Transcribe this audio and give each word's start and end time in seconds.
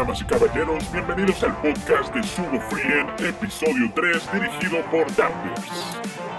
Damas 0.00 0.22
y 0.22 0.24
caballeros, 0.24 0.90
bienvenidos 0.90 1.42
al 1.42 1.54
podcast 1.60 2.14
de 2.14 2.22
Sugo 2.22 2.58
Frien, 2.70 3.06
episodio 3.18 3.92
3, 3.94 4.32
dirigido 4.32 4.80
por 4.90 5.14
Dampers. 5.14 6.29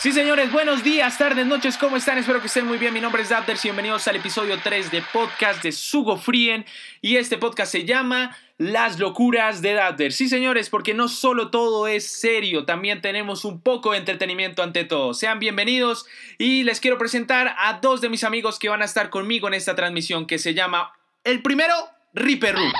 Sí, 0.00 0.12
señores, 0.12 0.52
buenos 0.52 0.84
días, 0.84 1.18
tardes, 1.18 1.44
noches, 1.44 1.76
¿cómo 1.76 1.96
están? 1.96 2.18
Espero 2.18 2.40
que 2.40 2.46
estén 2.46 2.64
muy 2.64 2.78
bien. 2.78 2.94
Mi 2.94 3.00
nombre 3.00 3.20
es 3.20 3.30
Dapters 3.30 3.64
y 3.64 3.68
bienvenidos 3.68 4.06
al 4.06 4.14
episodio 4.14 4.56
3 4.62 4.92
de 4.92 5.02
podcast 5.02 5.60
de 5.60 5.72
Sugo 5.72 6.16
Frien. 6.16 6.64
Y 7.00 7.16
este 7.16 7.36
podcast 7.36 7.72
se 7.72 7.84
llama 7.84 8.38
Las 8.58 9.00
locuras 9.00 9.60
de 9.60 9.72
Dapters. 9.72 10.14
Sí, 10.14 10.28
señores, 10.28 10.70
porque 10.70 10.94
no 10.94 11.08
solo 11.08 11.50
todo 11.50 11.88
es 11.88 12.06
serio, 12.08 12.64
también 12.64 13.00
tenemos 13.00 13.44
un 13.44 13.60
poco 13.60 13.90
de 13.90 13.98
entretenimiento 13.98 14.62
ante 14.62 14.84
todo. 14.84 15.14
Sean 15.14 15.40
bienvenidos 15.40 16.06
y 16.38 16.62
les 16.62 16.78
quiero 16.78 16.96
presentar 16.96 17.56
a 17.58 17.80
dos 17.82 18.00
de 18.00 18.08
mis 18.08 18.22
amigos 18.22 18.60
que 18.60 18.68
van 18.68 18.82
a 18.82 18.84
estar 18.84 19.10
conmigo 19.10 19.48
en 19.48 19.54
esta 19.54 19.74
transmisión 19.74 20.28
que 20.28 20.38
se 20.38 20.54
llama 20.54 20.92
el 21.24 21.42
primero, 21.42 21.74
Ripper 22.14 22.54
Ru. 22.54 22.70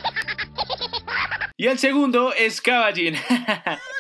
Y 1.57 1.67
el 1.67 1.81
segundo 1.81 2.33
es 2.33 2.61
Caballín. 2.61 3.17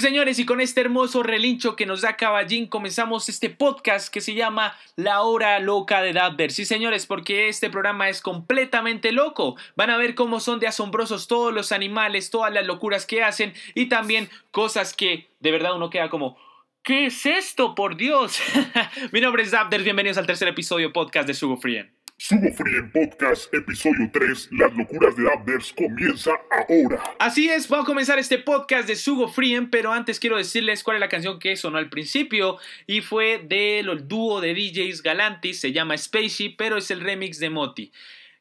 Señores, 0.00 0.38
y 0.38 0.46
con 0.46 0.60
este 0.60 0.80
hermoso 0.80 1.24
relincho 1.24 1.74
que 1.74 1.84
nos 1.84 2.02
da 2.02 2.14
Caballín, 2.16 2.68
comenzamos 2.68 3.28
este 3.28 3.50
podcast 3.50 4.14
que 4.14 4.20
se 4.20 4.34
llama 4.34 4.76
La 4.94 5.22
Hora 5.22 5.58
Loca 5.58 6.02
de 6.02 6.12
Dadver. 6.12 6.52
Sí, 6.52 6.64
señores, 6.64 7.04
porque 7.04 7.48
este 7.48 7.68
programa 7.68 8.08
es 8.08 8.20
completamente 8.20 9.10
loco. 9.10 9.56
Van 9.74 9.90
a 9.90 9.96
ver 9.96 10.14
cómo 10.14 10.38
son 10.38 10.60
de 10.60 10.68
asombrosos 10.68 11.26
todos 11.26 11.52
los 11.52 11.72
animales, 11.72 12.30
todas 12.30 12.54
las 12.54 12.64
locuras 12.64 13.06
que 13.06 13.24
hacen 13.24 13.54
y 13.74 13.86
también 13.86 14.30
cosas 14.52 14.94
que 14.94 15.26
de 15.40 15.50
verdad 15.50 15.74
uno 15.74 15.90
queda 15.90 16.08
como. 16.08 16.38
¿Qué 16.84 17.06
es 17.06 17.26
esto, 17.26 17.74
por 17.74 17.96
Dios? 17.96 18.38
Mi 19.12 19.20
nombre 19.20 19.42
es 19.42 19.50
Dabder, 19.50 19.82
bienvenidos 19.82 20.16
al 20.16 20.28
tercer 20.28 20.46
episodio 20.46 20.92
podcast 20.92 21.26
de 21.26 21.34
Sugo 21.34 21.56
Frien. 21.56 21.97
Sugo 22.20 22.52
Frien 22.52 22.90
Podcast, 22.90 23.54
episodio 23.54 24.10
3, 24.12 24.48
Las 24.50 24.74
locuras 24.74 25.14
de 25.14 25.22
Dampers, 25.22 25.72
comienza 25.72 26.32
ahora. 26.50 27.00
Así 27.20 27.48
es, 27.48 27.68
vamos 27.68 27.84
a 27.84 27.86
comenzar 27.86 28.18
este 28.18 28.38
podcast 28.38 28.88
de 28.88 28.96
Sugo 28.96 29.28
Frien, 29.28 29.70
pero 29.70 29.92
antes 29.92 30.18
quiero 30.18 30.36
decirles 30.36 30.82
cuál 30.82 30.96
es 30.96 31.00
la 31.00 31.08
canción 31.08 31.38
que 31.38 31.56
sonó 31.56 31.78
al 31.78 31.88
principio 31.88 32.58
y 32.88 33.02
fue 33.02 33.38
del 33.46 34.08
dúo 34.08 34.40
de 34.40 34.52
DJs 34.52 35.04
Galantis, 35.04 35.60
se 35.60 35.70
llama 35.70 35.96
Spacey, 35.96 36.56
pero 36.56 36.76
es 36.76 36.90
el 36.90 37.02
remix 37.02 37.38
de 37.38 37.50
Moti. 37.50 37.92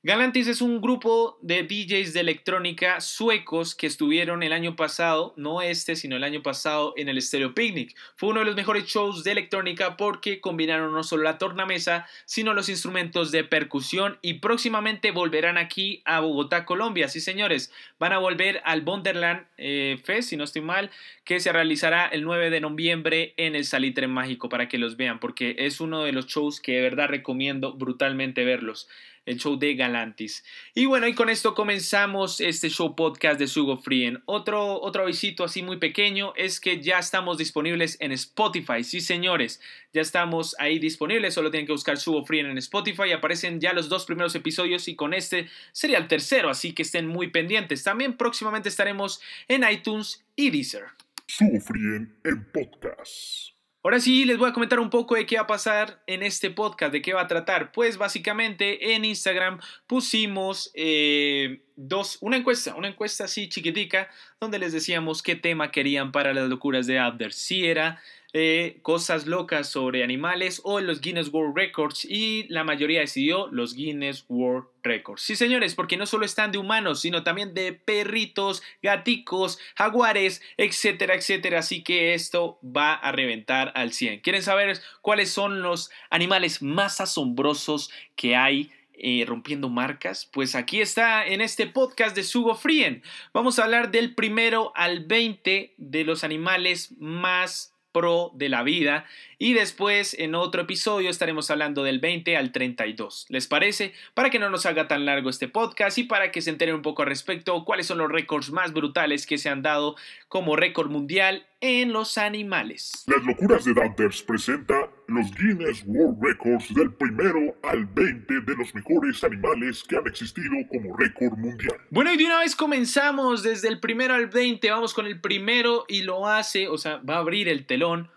Galantis 0.08 0.48
es 0.48 0.62
un 0.62 0.80
grupo 0.80 1.38
de 1.42 1.64
DJs 1.64 2.14
de 2.14 2.22
electrónica 2.22 3.02
suecos 3.02 3.76
que 3.76 3.88
estuvieron 3.88 4.42
el 4.42 4.54
año 4.54 4.78
pasado, 4.78 5.34
no 5.36 5.62
este, 5.62 5.98
sino 5.98 6.16
el 6.16 6.24
año 6.24 6.42
pasado 6.42 6.94
en 6.96 7.10
el 7.10 7.22
Stereo 7.22 7.54
Picnic. 7.54 7.94
Fue 8.16 8.30
uno 8.30 8.40
de 8.40 8.46
los 8.46 8.56
mejores 8.56 8.86
shows 8.86 9.26
de 9.26 9.34
electrónica 9.34 9.98
porque 9.98 10.40
combinaron 10.40 10.94
no 10.94 11.04
solo 11.04 11.24
la 11.24 11.38
tornamesa, 11.38 12.08
sino 12.24 12.54
los 12.54 12.70
instrumentos 12.70 13.34
de 13.34 13.44
percusión 13.44 14.18
y 14.22 14.36
próximamente 14.36 15.12
volverán 15.12 15.58
aquí 15.58 16.04
a 16.06 16.22
Bogotá, 16.22 16.64
Colombia. 16.64 17.10
Sí, 17.10 17.20
señores, 17.20 17.74
van 18.00 18.14
a 18.14 18.18
volver 18.18 18.62
al 18.64 18.86
Wonderland 18.86 19.46
eh, 19.58 20.00
Fest, 20.06 20.30
si 20.30 20.38
no 20.38 20.46
estoy 20.46 20.62
mal, 20.62 20.90
que 21.26 21.42
se 21.42 21.52
realizará 21.52 22.08
el 22.08 22.24
9 22.24 22.50
de 22.50 22.62
noviembre 22.62 23.34
en 23.36 23.58
el 23.58 23.66
Salitre 23.66 24.08
Mágico 24.08 24.48
para 24.48 24.70
que 24.70 24.78
los 24.78 24.96
vean, 24.96 25.20
porque 25.20 25.58
es 25.60 25.82
uno 25.82 26.06
de 26.06 26.14
los 26.14 26.28
shows 26.28 26.62
que 26.62 26.76
de 26.76 26.82
verdad 26.82 27.10
recomiendo 27.10 27.74
brutalmente 27.74 28.46
verlos 28.46 28.88
el 29.28 29.38
show 29.38 29.60
de 29.60 29.76
Galantis. 29.76 30.44
Y 30.74 30.86
bueno, 30.86 31.08
y 31.08 31.14
con 31.14 31.30
esto 31.30 31.54
comenzamos 31.54 32.42
este 32.42 32.70
show 32.70 32.96
podcast 32.96 33.40
de 33.40 33.48
Sugo 33.48 33.78
Frien. 33.78 34.24
Otro, 34.26 34.82
otro 34.82 35.04
avisito 35.04 35.44
así 35.44 35.62
muy 35.62 35.78
pequeño 35.78 36.34
es 36.36 36.60
que 36.60 36.82
ya 36.82 36.98
estamos 36.98 37.38
disponibles 37.38 37.98
en 38.00 38.14
Spotify. 38.14 38.84
Sí, 38.84 39.02
señores, 39.02 39.62
ya 39.94 40.02
estamos 40.02 40.56
ahí 40.60 40.80
disponibles. 40.80 41.34
Solo 41.34 41.52
tienen 41.52 41.68
que 41.68 41.74
buscar 41.74 41.98
Sugo 41.98 42.26
Frien 42.26 42.48
en 42.48 42.58
Spotify. 42.58 43.12
Aparecen 43.12 43.60
ya 43.60 43.74
los 43.74 43.90
dos 43.90 44.06
primeros 44.06 44.34
episodios 44.34 44.88
y 44.88 44.96
con 44.96 45.14
este 45.14 45.50
sería 45.74 45.98
el 45.98 46.08
tercero, 46.08 46.50
así 46.50 46.74
que 46.74 46.84
estén 46.84 47.06
muy 47.06 47.28
pendientes. 47.28 47.84
También 47.84 48.16
próximamente 48.16 48.70
estaremos 48.70 49.22
en 49.50 49.70
iTunes 49.70 50.26
y 50.38 50.50
Deezer. 50.50 50.86
Sugo 51.28 51.60
Frien 51.60 52.16
en 52.24 52.46
podcast. 52.46 53.57
Ahora 53.84 54.00
sí, 54.00 54.26
les 54.26 54.38
voy 54.38 54.50
a 54.50 54.54
comentar 54.54 54.80
un 54.80 54.90
poco 54.90 55.16
de 55.16 55.26
qué 55.26 55.36
va 55.36 55.44
a 55.44 55.48
pasar 55.48 56.02
en 56.08 56.24
este 56.24 56.50
podcast, 56.50 56.92
de 56.92 57.02
qué 57.02 57.14
va 57.14 57.22
a 57.22 57.28
tratar. 57.28 57.72
Pues 57.72 57.98
básicamente 57.98 58.94
en 58.96 59.06
Instagram 59.06 59.60
pusimos 59.86 60.72
eh, 60.74 61.62
dos, 61.76 62.18
una 62.22 62.38
encuesta, 62.38 62.76
una 62.76 62.90
encuesta 62.90 63.26
así 63.26 63.48
chiquitica, 63.48 64.10
donde 64.42 64.60
les 64.60 64.74
decíamos 64.74 65.22
qué 65.22 65.36
tema 65.36 65.72
querían 65.72 66.12
para 66.12 66.34
las 66.34 66.50
locuras 66.50 66.88
de 66.88 67.00
Abder. 67.00 67.32
Si 67.32 67.66
era 67.66 68.02
eh, 68.34 68.80
cosas 68.82 69.26
locas 69.26 69.70
sobre 69.70 70.04
animales 70.04 70.62
o 70.64 70.80
los 70.80 71.02
Guinness 71.02 71.30
World 71.30 71.56
Records 71.56 72.06
y 72.06 72.46
la 72.50 72.64
mayoría 72.64 73.00
decidió 73.00 73.48
los 73.48 73.74
Guinness 73.74 74.26
World 74.28 74.68
Records. 74.84 75.22
Sí, 75.22 75.36
señores, 75.36 75.76
porque 75.76 75.98
no 75.98 76.06
solo 76.06 76.26
están 76.26 76.52
de 76.52 76.58
humanos, 76.58 77.02
sino 77.02 77.24
también 77.24 77.54
de 77.54 77.74
perritos, 77.74 78.62
gaticos, 78.82 79.60
jaguares, 79.76 80.42
etcétera, 80.58 81.16
etcétera. 81.16 81.60
Así 81.60 81.84
que 81.84 82.14
esto 82.14 82.60
va 82.64 82.94
a 82.94 83.12
reventar 83.12 83.72
al 83.76 83.94
100. 83.94 84.22
¿Quieren 84.22 84.44
saber 84.44 84.80
cuáles 85.02 85.32
son 85.32 85.62
los 85.62 85.90
animales 86.10 86.62
más 86.62 87.00
asombrosos 87.02 87.92
que 88.16 88.36
hay? 88.36 88.72
eh, 89.00 89.24
rompiendo 89.28 89.70
marcas? 89.70 90.26
Pues 90.26 90.56
aquí 90.56 90.82
está 90.82 91.26
en 91.26 91.42
este 91.42 91.68
podcast 91.68 92.16
de 92.16 92.24
Sugo 92.24 92.56
Frien. 92.56 93.04
Vamos 93.32 93.60
a 93.60 93.64
hablar 93.64 93.92
del 93.92 94.16
primero 94.16 94.72
al 94.76 95.06
20 95.06 95.76
de 95.78 96.04
los 96.04 96.24
animales 96.24 96.96
más 96.98 97.77
pro 97.92 98.32
de 98.36 98.50
la 98.50 98.64
vida 98.64 99.06
y 99.38 99.54
después 99.54 100.16
en 100.18 100.36
otro 100.36 100.62
episodio 100.62 101.10
estaremos 101.10 101.50
hablando 101.52 101.84
del 101.84 102.00
20 102.00 102.36
al 102.38 102.52
32. 102.52 103.28
¿Les 103.30 103.48
parece? 103.48 103.94
Para 104.14 104.30
que 104.30 104.40
no 104.40 104.50
nos 104.50 104.66
haga 104.66 104.88
tan 104.88 105.06
largo 105.06 105.30
este 105.30 105.48
podcast 105.48 105.98
y 105.98 106.04
para 106.04 106.32
que 106.32 106.42
se 106.42 106.50
enteren 106.50 106.76
un 106.76 106.82
poco 106.82 107.04
al 107.04 107.10
respecto 107.10 107.64
cuáles 107.66 107.88
son 107.88 108.00
los 108.00 108.12
récords 108.12 108.52
más 108.52 108.74
brutales 108.74 109.26
que 109.26 109.38
se 109.38 109.50
han 109.50 109.62
dado 109.62 109.96
como 110.28 110.56
récord 110.56 110.90
mundial 110.90 111.46
en 111.62 111.94
los 111.94 112.18
animales. 112.18 113.04
Las 113.08 113.24
locuras 113.24 113.66
de 113.66 113.74
Dampers 113.74 114.22
presenta 114.24 114.90
los 115.08 115.32
Guinness 115.36 115.84
World 115.86 116.22
Records 116.22 116.74
del 116.74 116.94
primero 116.94 117.56
al 117.64 117.86
20 117.86 118.42
de 118.42 118.56
los 118.56 118.74
mejores 118.76 119.24
animales 119.24 119.84
que 119.88 119.98
han 119.98 120.08
existido 120.08 120.56
como 120.70 120.96
récord 120.98 121.38
mundial. 121.38 121.78
Bueno, 121.90 122.14
y 122.14 122.18
de 122.18 122.26
una 122.26 122.40
vez 122.40 122.56
comenzamos 122.56 123.44
desde 123.44 123.70
el 123.70 123.80
primero 123.80 124.14
al 124.14 124.28
20, 124.28 124.70
vamos 124.70 124.94
con 124.94 125.06
el 125.06 125.22
primero 125.22 125.86
y 125.88 126.02
lo 126.02 126.28
hace, 126.28 126.68
o 126.68 126.78
sea, 126.78 126.98
va 126.98 127.16
a 127.16 127.20
abrir 127.20 127.48
el 127.48 127.66
telón 127.66 128.10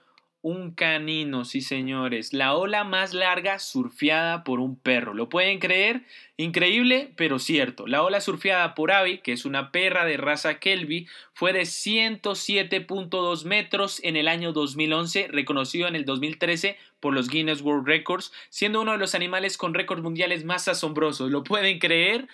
un 0.42 0.72
canino, 0.72 1.44
sí 1.44 1.60
señores, 1.60 2.32
la 2.32 2.54
ola 2.54 2.82
más 2.82 3.12
larga 3.12 3.58
surfeada 3.58 4.42
por 4.42 4.58
un 4.58 4.76
perro. 4.76 5.12
¿Lo 5.12 5.28
pueden 5.28 5.58
creer? 5.58 6.02
Increíble, 6.38 7.12
pero 7.16 7.38
cierto. 7.38 7.86
La 7.86 8.02
ola 8.02 8.22
surfeada 8.22 8.74
por 8.74 8.90
Abby, 8.90 9.18
que 9.18 9.32
es 9.32 9.44
una 9.44 9.70
perra 9.70 10.06
de 10.06 10.16
raza 10.16 10.58
Kelby, 10.58 11.06
fue 11.34 11.52
de 11.52 11.62
107.2 11.62 13.44
metros 13.44 14.00
en 14.02 14.16
el 14.16 14.28
año 14.28 14.52
2011, 14.52 15.28
reconocido 15.28 15.86
en 15.88 15.94
el 15.94 16.06
2013 16.06 16.78
por 17.00 17.12
los 17.12 17.28
Guinness 17.28 17.60
World 17.60 17.86
Records, 17.86 18.32
siendo 18.48 18.80
uno 18.80 18.92
de 18.92 18.98
los 18.98 19.14
animales 19.14 19.58
con 19.58 19.74
récords 19.74 20.02
mundiales 20.02 20.44
más 20.44 20.68
asombrosos. 20.68 21.30
¿Lo 21.30 21.44
pueden 21.44 21.78
creer? 21.78 22.28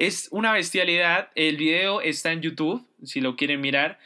Es 0.00 0.28
una 0.32 0.52
bestialidad. 0.52 1.30
El 1.36 1.56
video 1.56 2.00
está 2.00 2.32
en 2.32 2.42
YouTube, 2.42 2.84
si 3.04 3.20
lo 3.20 3.36
quieren 3.36 3.60
mirar. 3.60 4.00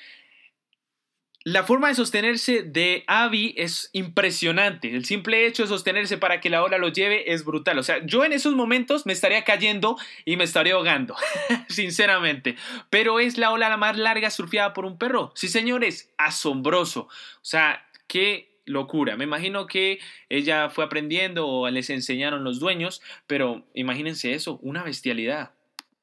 La 1.51 1.65
forma 1.65 1.89
de 1.89 1.95
sostenerse 1.95 2.63
de 2.63 3.05
Abby 3.07 3.55
es 3.57 3.89
impresionante. 3.95 4.95
El 4.95 5.07
simple 5.07 5.47
hecho 5.47 5.63
de 5.63 5.71
sostenerse 5.71 6.19
para 6.19 6.41
que 6.41 6.51
la 6.51 6.63
ola 6.63 6.77
lo 6.77 6.89
lleve 6.89 7.33
es 7.33 7.43
brutal. 7.43 7.79
O 7.79 7.83
sea, 7.83 8.05
yo 8.05 8.23
en 8.23 8.35
esos 8.35 8.55
momentos 8.55 9.07
me 9.07 9.15
estaría 9.15 9.45
cayendo 9.45 9.97
y 10.27 10.37
me 10.37 10.45
estaría 10.45 10.75
ahogando, 10.75 11.17
sinceramente. 11.71 12.57
Pero 12.91 13.19
es 13.19 13.39
la 13.39 13.51
ola 13.51 13.71
la 13.71 13.79
más 13.79 13.97
larga 13.97 14.29
surfeada 14.29 14.75
por 14.75 14.85
un 14.85 14.99
perro. 14.99 15.33
Sí, 15.35 15.49
señores, 15.49 16.13
asombroso. 16.19 17.05
O 17.05 17.09
sea, 17.41 17.83
qué 18.09 18.51
locura. 18.67 19.17
Me 19.17 19.25
imagino 19.25 19.67
que 19.67 20.01
ella 20.29 20.69
fue 20.69 20.85
aprendiendo 20.85 21.49
o 21.49 21.71
les 21.71 21.89
enseñaron 21.89 22.45
los 22.45 22.61
dueños, 22.61 23.01
pero 23.27 23.65
imagínense 23.73 24.35
eso, 24.35 24.59
una 24.61 24.83
bestialidad. 24.83 25.53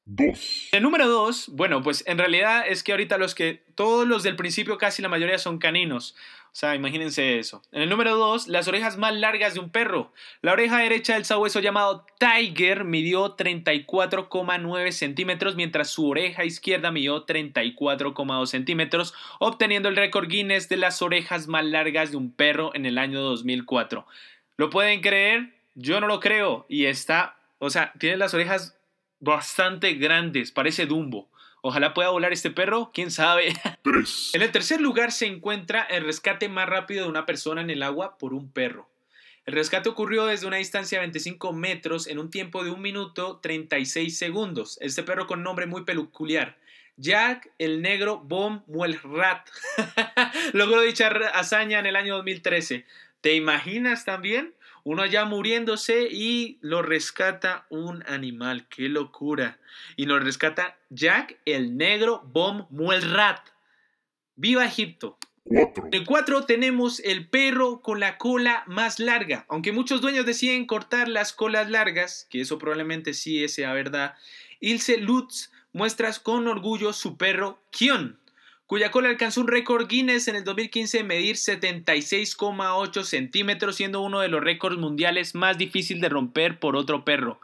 2. 0.06 0.68
El 0.72 0.82
número 0.82 1.08
dos, 1.08 1.48
bueno, 1.48 1.82
pues 1.82 2.04
en 2.06 2.18
realidad 2.18 2.64
es 2.66 2.82
que 2.82 2.92
ahorita 2.92 3.18
los 3.18 3.34
que, 3.34 3.64
todos 3.74 4.06
los 4.06 4.22
del 4.22 4.36
principio 4.36 4.78
casi 4.78 5.02
la 5.02 5.08
mayoría 5.08 5.38
son 5.38 5.58
caninos. 5.58 6.14
O 6.56 6.58
sea, 6.58 6.74
imagínense 6.74 7.38
eso. 7.38 7.60
En 7.70 7.82
el 7.82 7.90
número 7.90 8.16
dos, 8.16 8.48
las 8.48 8.66
orejas 8.66 8.96
más 8.96 9.14
largas 9.14 9.52
de 9.52 9.60
un 9.60 9.68
perro. 9.68 10.14
La 10.40 10.52
oreja 10.52 10.78
derecha 10.78 11.12
del 11.12 11.26
sabueso 11.26 11.60
llamado 11.60 12.06
Tiger 12.18 12.84
midió 12.84 13.36
34,9 13.36 14.90
centímetros, 14.92 15.54
mientras 15.54 15.90
su 15.90 16.08
oreja 16.08 16.46
izquierda 16.46 16.90
midió 16.90 17.26
34,2 17.26 18.46
centímetros, 18.46 19.12
obteniendo 19.38 19.90
el 19.90 19.96
récord 19.96 20.28
Guinness 20.28 20.70
de 20.70 20.78
las 20.78 21.02
orejas 21.02 21.46
más 21.46 21.64
largas 21.64 22.12
de 22.12 22.16
un 22.16 22.32
perro 22.32 22.70
en 22.74 22.86
el 22.86 22.96
año 22.96 23.20
2004. 23.20 24.06
¿Lo 24.56 24.70
pueden 24.70 25.02
creer? 25.02 25.52
Yo 25.74 26.00
no 26.00 26.06
lo 26.06 26.20
creo. 26.20 26.64
Y 26.70 26.86
está, 26.86 27.36
o 27.58 27.68
sea, 27.68 27.92
tiene 27.98 28.16
las 28.16 28.32
orejas 28.32 28.75
bastante 29.20 29.94
grandes, 29.94 30.52
parece 30.52 30.86
Dumbo. 30.86 31.28
Ojalá 31.62 31.94
pueda 31.94 32.10
volar 32.10 32.32
este 32.32 32.50
perro, 32.50 32.90
quién 32.94 33.10
sabe. 33.10 33.52
3. 33.82 34.30
En 34.34 34.42
el 34.42 34.52
tercer 34.52 34.80
lugar 34.80 35.10
se 35.10 35.26
encuentra 35.26 35.82
el 35.82 36.04
rescate 36.04 36.48
más 36.48 36.68
rápido 36.68 37.04
de 37.04 37.10
una 37.10 37.26
persona 37.26 37.60
en 37.60 37.70
el 37.70 37.82
agua 37.82 38.18
por 38.18 38.34
un 38.34 38.50
perro. 38.50 38.88
El 39.46 39.54
rescate 39.54 39.88
ocurrió 39.88 40.26
desde 40.26 40.46
una 40.46 40.56
distancia 40.56 40.98
de 40.98 41.06
25 41.06 41.52
metros 41.52 42.08
en 42.08 42.18
un 42.18 42.30
tiempo 42.30 42.64
de 42.64 42.70
1 42.70 42.80
minuto 42.80 43.38
36 43.40 44.18
segundos. 44.18 44.76
Este 44.80 45.02
perro 45.02 45.26
con 45.26 45.42
nombre 45.42 45.66
muy 45.66 45.84
peculiar. 45.84 46.56
Jack 46.96 47.50
el 47.58 47.82
negro 47.82 48.18
Bom 48.18 48.62
Muelrat 48.66 49.48
logró 50.52 50.80
dicha 50.80 51.08
hazaña 51.34 51.78
en 51.78 51.86
el 51.86 51.94
año 51.94 52.16
2013. 52.16 52.86
¿Te 53.20 53.34
imaginas 53.34 54.04
también? 54.04 54.54
Uno 54.86 55.02
allá 55.02 55.24
muriéndose 55.24 56.06
y 56.08 56.58
lo 56.60 56.80
rescata 56.80 57.66
un 57.70 58.04
animal. 58.06 58.68
¡Qué 58.68 58.88
locura! 58.88 59.58
Y 59.96 60.06
lo 60.06 60.20
rescata 60.20 60.78
Jack 60.90 61.40
el 61.44 61.76
negro 61.76 62.22
Bom 62.32 62.68
Muelrat. 62.70 63.40
¡Viva 64.36 64.64
Egipto! 64.64 65.18
4. 65.42 65.86
En 65.86 65.94
el 65.94 66.06
4 66.06 66.44
tenemos 66.44 67.00
el 67.00 67.28
perro 67.28 67.80
con 67.82 67.98
la 67.98 68.16
cola 68.16 68.62
más 68.68 69.00
larga. 69.00 69.44
Aunque 69.48 69.72
muchos 69.72 70.00
dueños 70.00 70.24
deciden 70.24 70.66
cortar 70.66 71.08
las 71.08 71.32
colas 71.32 71.68
largas, 71.68 72.28
que 72.30 72.42
eso 72.42 72.56
probablemente 72.56 73.12
sí 73.12 73.48
sea 73.48 73.72
verdad, 73.72 74.14
Ilse 74.60 74.98
Lutz 74.98 75.50
muestra 75.72 76.12
con 76.22 76.46
orgullo 76.46 76.92
su 76.92 77.16
perro 77.16 77.60
Kion, 77.72 78.20
cuya 78.66 78.90
cola 78.90 79.08
alcanzó 79.08 79.40
un 79.40 79.48
récord 79.48 79.86
Guinness 79.88 80.28
en 80.28 80.36
el 80.36 80.44
2015 80.44 80.98
de 80.98 81.04
medir 81.04 81.36
76,8 81.36 83.04
centímetros, 83.04 83.76
siendo 83.76 84.00
uno 84.00 84.20
de 84.20 84.28
los 84.28 84.42
récords 84.42 84.78
mundiales 84.78 85.34
más 85.34 85.58
difícil 85.58 86.00
de 86.00 86.08
romper 86.08 86.58
por 86.58 86.76
otro 86.76 87.04
perro. 87.04 87.40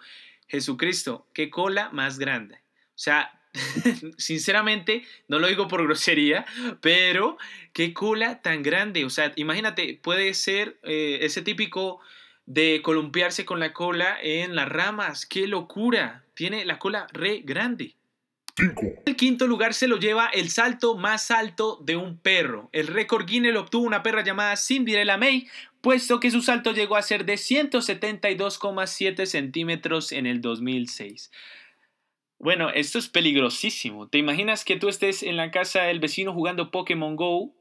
Jesucristo, 0.48 1.26
qué 1.32 1.48
cola 1.48 1.90
más 1.90 2.18
grande. 2.18 2.56
O 2.56 2.98
sea, 2.98 3.40
sinceramente, 4.18 5.04
no 5.28 5.38
lo 5.38 5.46
digo 5.48 5.68
por 5.68 5.84
grosería, 5.84 6.44
pero 6.80 7.38
qué 7.72 7.94
cola 7.94 8.42
tan 8.42 8.62
grande. 8.62 9.04
O 9.04 9.10
sea, 9.10 9.32
imagínate, 9.36 9.98
puede 10.02 10.34
ser 10.34 10.78
eh, 10.82 11.20
ese 11.22 11.42
típico 11.42 12.00
de 12.46 12.80
columpiarse 12.82 13.44
con 13.44 13.60
la 13.60 13.72
cola 13.72 14.18
en 14.20 14.56
las 14.56 14.68
ramas. 14.68 15.26
¡Qué 15.26 15.46
locura! 15.46 16.24
Tiene 16.34 16.64
la 16.64 16.78
cola 16.78 17.06
re 17.12 17.42
grande. 17.44 17.94
5. 18.56 18.82
El 19.06 19.16
quinto 19.16 19.46
lugar 19.46 19.72
se 19.72 19.88
lo 19.88 19.96
lleva 19.96 20.26
el 20.26 20.50
salto 20.50 20.96
más 20.96 21.30
alto 21.30 21.78
de 21.82 21.96
un 21.96 22.18
perro. 22.18 22.68
El 22.72 22.86
récord 22.86 23.26
Guinness 23.26 23.54
lo 23.54 23.60
obtuvo 23.60 23.86
una 23.86 24.02
perra 24.02 24.22
llamada 24.22 24.56
Cinderella 24.56 25.16
May, 25.16 25.48
puesto 25.80 26.20
que 26.20 26.30
su 26.30 26.42
salto 26.42 26.72
llegó 26.72 26.96
a 26.96 27.02
ser 27.02 27.24
de 27.24 27.34
172,7 27.34 29.24
centímetros 29.26 30.12
en 30.12 30.26
el 30.26 30.40
2006. 30.40 31.30
Bueno, 32.38 32.70
esto 32.70 32.98
es 32.98 33.08
peligrosísimo. 33.08 34.08
¿Te 34.08 34.18
imaginas 34.18 34.64
que 34.64 34.76
tú 34.76 34.88
estés 34.88 35.22
en 35.22 35.36
la 35.36 35.50
casa 35.50 35.82
del 35.82 36.00
vecino 36.00 36.34
jugando 36.34 36.70
Pokémon 36.70 37.16
Go 37.16 37.54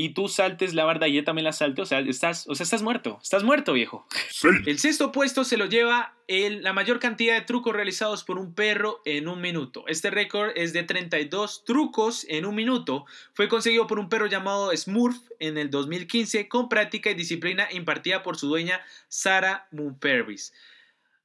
y 0.00 0.10
tú 0.10 0.28
saltes 0.28 0.74
la 0.74 0.84
barda 0.84 1.08
y 1.08 1.14
yo 1.14 1.24
también 1.24 1.44
la 1.44 1.52
salte? 1.52 1.82
O 1.82 1.86
sea, 1.86 1.98
estás, 1.98 2.46
o 2.48 2.54
sea, 2.54 2.62
estás 2.62 2.82
muerto. 2.82 3.18
Estás 3.20 3.42
muerto, 3.42 3.72
viejo. 3.72 4.06
6. 4.30 4.54
El 4.66 4.78
sexto 4.78 5.10
puesto 5.10 5.42
se 5.42 5.56
lo 5.56 5.66
lleva 5.66 6.14
el- 6.28 6.62
la 6.62 6.72
mayor 6.72 7.00
cantidad 7.00 7.34
de 7.34 7.40
trucos 7.44 7.74
realizados 7.74 8.22
por 8.22 8.38
un 8.38 8.54
perro 8.54 9.00
en 9.04 9.26
un 9.26 9.40
minuto. 9.40 9.84
Este 9.88 10.10
récord 10.10 10.52
es 10.54 10.72
de 10.72 10.84
32 10.84 11.64
trucos 11.64 12.24
en 12.28 12.46
un 12.46 12.54
minuto. 12.54 13.06
Fue 13.32 13.48
conseguido 13.48 13.88
por 13.88 13.98
un 13.98 14.08
perro 14.08 14.26
llamado 14.26 14.70
Smurf 14.76 15.16
en 15.40 15.58
el 15.58 15.68
2015 15.70 16.46
con 16.48 16.68
práctica 16.68 17.10
y 17.10 17.14
disciplina 17.14 17.66
impartida 17.72 18.22
por 18.22 18.36
su 18.36 18.46
dueña 18.46 18.80
Sarah 19.08 19.66
Moonfervis. 19.72 20.52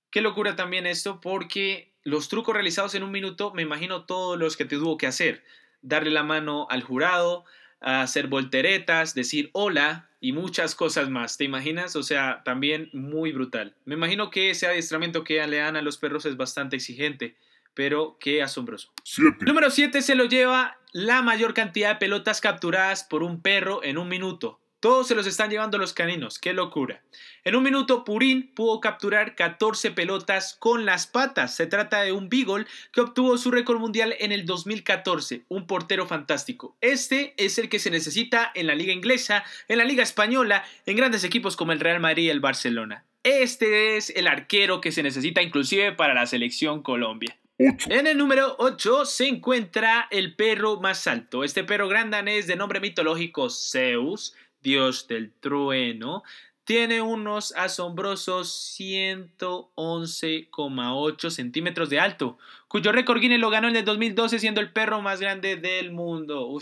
Qué 0.09 0.21
locura 0.21 0.55
también 0.55 0.87
esto 0.87 1.19
porque 1.21 1.91
los 2.03 2.27
trucos 2.27 2.53
realizados 2.53 2.95
en 2.95 3.03
un 3.03 3.11
minuto, 3.11 3.53
me 3.53 3.61
imagino 3.61 4.05
todos 4.05 4.37
los 4.39 4.57
que 4.57 4.65
te 4.65 4.77
tuvo 4.77 4.97
que 4.97 5.07
hacer. 5.07 5.43
Darle 5.81 6.11
la 6.11 6.23
mano 6.23 6.65
al 6.69 6.81
jurado, 6.81 7.45
hacer 7.83 8.27
volteretas, 8.27 9.13
decir 9.13 9.49
hola 9.53 10.09
y 10.19 10.31
muchas 10.31 10.73
cosas 10.73 11.09
más. 11.09 11.37
¿Te 11.37 11.43
imaginas? 11.43 11.95
O 11.95 12.03
sea, 12.03 12.41
también 12.45 12.89
muy 12.93 13.31
brutal. 13.31 13.75
Me 13.85 13.95
imagino 13.95 14.29
que 14.29 14.49
ese 14.49 14.67
adiestramiento 14.67 15.23
que 15.23 15.45
le 15.45 15.57
dan 15.57 15.75
a 15.75 15.81
los 15.81 15.97
perros 15.97 16.25
es 16.25 16.37
bastante 16.37 16.77
exigente, 16.77 17.35
pero 17.73 18.17
qué 18.19 18.41
asombroso. 18.41 18.91
7. 19.03 19.45
Número 19.45 19.69
7 19.69 20.01
se 20.01 20.15
lo 20.15 20.25
lleva 20.25 20.77
la 20.93 21.21
mayor 21.21 21.53
cantidad 21.53 21.89
de 21.89 21.95
pelotas 21.95 22.39
capturadas 22.39 23.03
por 23.03 23.21
un 23.21 23.41
perro 23.41 23.83
en 23.83 23.97
un 23.97 24.07
minuto. 24.07 24.59
Todos 24.83 25.07
se 25.07 25.15
los 25.15 25.25
están 25.27 25.49
llevando 25.49 25.77
los 25.77 25.93
caninos. 25.93 26.39
¡Qué 26.39 26.51
locura! 26.51 27.01
En 27.45 27.55
un 27.55 27.63
minuto, 27.63 28.03
Purín 28.03 28.51
pudo 28.53 28.81
capturar 28.81 29.33
14 29.33 29.91
pelotas 29.91 30.57
con 30.59 30.85
las 30.85 31.07
patas. 31.07 31.55
Se 31.55 31.67
trata 31.67 32.01
de 32.01 32.11
un 32.11 32.27
Beagle 32.27 32.65
que 32.91 32.99
obtuvo 32.99 33.37
su 33.37 33.49
récord 33.49 33.79
mundial 33.79 34.13
en 34.19 34.33
el 34.33 34.45
2014. 34.45 35.43
Un 35.47 35.67
portero 35.67 36.05
fantástico. 36.05 36.75
Este 36.81 37.33
es 37.37 37.57
el 37.59 37.69
que 37.69 37.79
se 37.79 37.91
necesita 37.91 38.51
en 38.55 38.67
la 38.67 38.75
liga 38.75 38.91
inglesa, 38.91 39.45
en 39.69 39.77
la 39.77 39.85
liga 39.85 40.03
española, 40.03 40.65
en 40.85 40.97
grandes 40.97 41.23
equipos 41.23 41.55
como 41.55 41.71
el 41.71 41.79
Real 41.79 42.01
Madrid 42.01 42.23
y 42.23 42.29
el 42.29 42.41
Barcelona. 42.41 43.05
Este 43.23 43.95
es 43.95 44.09
el 44.09 44.27
arquero 44.27 44.81
que 44.81 44.91
se 44.91 45.01
necesita 45.01 45.41
inclusive 45.41 45.93
para 45.93 46.13
la 46.13 46.25
selección 46.25 46.83
Colombia. 46.83 47.37
8, 47.57 47.89
En 47.89 48.05
el 48.05 48.17
número 48.17 48.57
8 48.59 49.05
se 49.05 49.29
encuentra 49.29 50.09
el 50.11 50.35
perro 50.35 50.81
más 50.81 51.07
alto. 51.07 51.45
Este 51.45 51.63
perro 51.63 51.87
grandanés 51.87 52.47
de 52.47 52.57
nombre 52.57 52.81
mitológico 52.81 53.49
Zeus, 53.49 54.35
dios 54.63 55.07
del 55.07 55.31
trueno, 55.31 56.23
tiene 56.63 57.01
unos 57.01 57.53
asombrosos 57.55 58.75
111,8 58.79 61.29
centímetros 61.29 61.89
de 61.89 61.99
alto, 61.99 62.37
cuyo 62.67 62.93
récord 62.93 63.19
Guinness 63.19 63.39
lo 63.39 63.49
ganó 63.49 63.67
en 63.67 63.75
el 63.75 63.85
2012 63.85 64.37
siendo 64.39 64.61
el 64.61 64.71
perro 64.71 65.01
más 65.01 65.19
grande 65.19 65.57
del 65.57 65.91
mundo. 65.91 66.57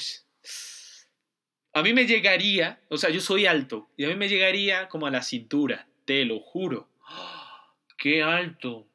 A 1.73 1.83
mí 1.83 1.93
me 1.93 2.07
llegaría, 2.07 2.81
o 2.89 2.97
sea, 2.97 3.11
yo 3.11 3.21
soy 3.21 3.45
alto, 3.45 3.87
y 3.95 4.05
a 4.05 4.07
mí 4.07 4.15
me 4.15 4.27
llegaría 4.27 4.89
como 4.89 5.05
a 5.05 5.11
la 5.11 5.21
cintura, 5.21 5.87
te 6.05 6.25
lo 6.25 6.39
juro. 6.39 6.89
¡Qué 7.97 8.23
alto! 8.23 8.87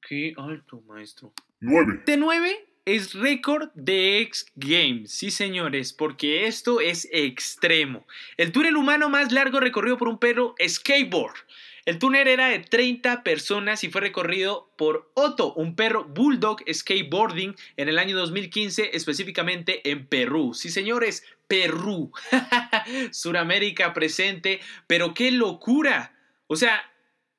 ¡Qué 0.00 0.32
alto, 0.36 0.80
maestro! 0.86 1.32
9, 1.60 1.94
Este 1.98 2.16
9 2.16 2.67
es 2.88 3.12
récord 3.12 3.68
de 3.74 4.20
X 4.22 4.46
Games, 4.56 5.12
sí 5.12 5.30
señores, 5.30 5.92
porque 5.92 6.46
esto 6.46 6.80
es 6.80 7.06
extremo. 7.12 8.06
El 8.38 8.50
túnel 8.50 8.76
humano 8.76 9.10
más 9.10 9.30
largo 9.30 9.60
recorrido 9.60 9.98
por 9.98 10.08
un 10.08 10.18
perro 10.18 10.54
skateboard. 10.66 11.34
El 11.84 11.98
túnel 11.98 12.26
era 12.28 12.48
de 12.48 12.60
30 12.60 13.22
personas 13.24 13.84
y 13.84 13.90
fue 13.90 14.00
recorrido 14.00 14.70
por 14.78 15.10
Otto, 15.12 15.52
un 15.52 15.76
perro 15.76 16.04
bulldog 16.04 16.62
skateboarding 16.72 17.54
en 17.76 17.88
el 17.90 17.98
año 17.98 18.16
2015, 18.16 18.90
específicamente 18.94 19.90
en 19.90 20.06
Perú. 20.06 20.54
Sí 20.54 20.70
señores, 20.70 21.24
Perú. 21.46 22.10
Suramérica 23.10 23.92
presente, 23.92 24.60
pero 24.86 25.12
qué 25.12 25.30
locura. 25.30 26.14
O 26.46 26.56
sea, 26.56 26.90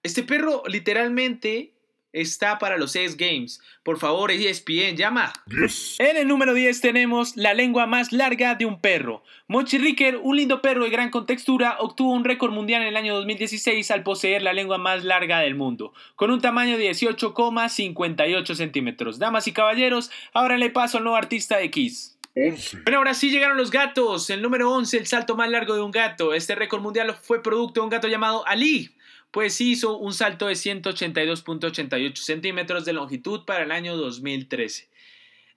este 0.03 0.21
perro 0.21 0.61
literalmente 0.67 1.73
está 2.13 2.59
para 2.59 2.77
los 2.77 2.95
X 2.95 3.17
Games. 3.17 3.61
Por 3.83 3.99
favor, 3.99 4.31
ESPN, 4.31 4.95
llama. 4.95 5.33
10, 5.47 5.97
En 5.99 6.17
el 6.17 6.27
número 6.27 6.53
10 6.53 6.81
tenemos 6.81 7.35
la 7.37 7.53
lengua 7.53 7.85
más 7.85 8.11
larga 8.11 8.55
de 8.55 8.65
un 8.65 8.79
perro. 8.79 9.23
Mochi 9.47 9.77
Ricker, 9.77 10.17
un 10.17 10.37
lindo 10.37 10.61
perro 10.61 10.83
de 10.83 10.89
gran 10.89 11.09
contextura, 11.09 11.77
obtuvo 11.79 12.13
un 12.13 12.23
récord 12.23 12.51
mundial 12.51 12.81
en 12.81 12.89
el 12.89 12.97
año 12.97 13.15
2016 13.15 13.89
al 13.91 14.03
poseer 14.03 14.41
la 14.41 14.53
lengua 14.53 14.77
más 14.77 15.03
larga 15.03 15.39
del 15.39 15.55
mundo, 15.55 15.93
con 16.15 16.31
un 16.31 16.41
tamaño 16.41 16.77
de 16.77 16.89
18,58 16.91 18.55
centímetros. 18.55 19.19
Damas 19.19 19.47
y 19.47 19.53
caballeros, 19.53 20.11
ahora 20.33 20.57
le 20.57 20.69
paso 20.69 20.97
al 20.97 21.03
nuevo 21.03 21.17
artista 21.17 21.57
de 21.57 21.71
Kiss. 21.71 22.15
11, 22.35 22.81
Bueno, 22.83 22.99
ahora 22.99 23.13
sí 23.13 23.31
llegaron 23.31 23.57
los 23.57 23.71
gatos. 23.71 24.29
El 24.29 24.41
número 24.41 24.71
11, 24.71 24.97
el 24.97 25.07
salto 25.07 25.35
más 25.35 25.49
largo 25.49 25.73
de 25.75 25.81
un 25.81 25.91
gato. 25.91 26.33
Este 26.33 26.55
récord 26.55 26.81
mundial 26.81 27.15
fue 27.21 27.41
producto 27.41 27.81
de 27.81 27.85
un 27.85 27.89
gato 27.89 28.07
llamado 28.07 28.47
Ali. 28.47 28.91
Pues 29.31 29.62
hizo 29.62 29.98
un 29.98 30.13
salto 30.13 30.48
de 30.48 30.53
182.88 30.53 32.15
centímetros 32.15 32.86
de 32.86 32.93
longitud 32.93 33.45
para 33.45 33.63
el 33.63 33.71
año 33.71 33.95
2013. 33.95 34.89